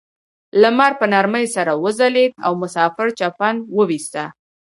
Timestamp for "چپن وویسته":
3.19-4.23